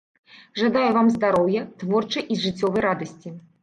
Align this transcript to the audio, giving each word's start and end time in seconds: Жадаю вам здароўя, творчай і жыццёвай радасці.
Жадаю 0.61 0.85
вам 0.95 1.13
здароўя, 1.17 1.69
творчай 1.85 2.29
і 2.31 2.43
жыццёвай 2.43 2.81
радасці. 2.91 3.41